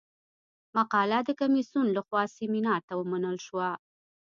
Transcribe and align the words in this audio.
مقاله 0.77 1.19
د 1.27 1.29
کمیسیون 1.41 1.87
له 1.95 2.01
خوا 2.07 2.23
سیمینار 2.37 2.81
ته 2.87 2.93
ومنل 2.97 3.37
شوه. 3.45 3.69